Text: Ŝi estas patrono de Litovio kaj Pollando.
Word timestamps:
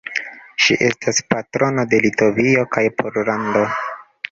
Ŝi 0.63 0.77
estas 0.85 1.19
patrono 1.35 1.85
de 1.93 2.01
Litovio 2.07 2.65
kaj 2.79 2.85
Pollando. 3.03 3.67